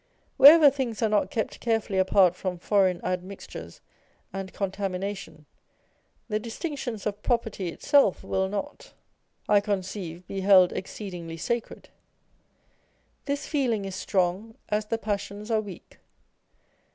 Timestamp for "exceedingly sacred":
10.73-11.89